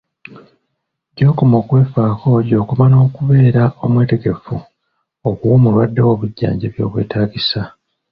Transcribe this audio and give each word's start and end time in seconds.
Gy'okoma 1.15 1.55
okwefaako 1.61 2.29
gy'okoma 2.47 2.85
n'okubeera 2.89 3.63
omwetegefu 3.85 4.55
okuwa 5.29 5.53
omulwadde 5.57 5.99
wo 6.05 6.11
obujjanjabi 6.15 6.79
obwetaagisa 6.87 7.61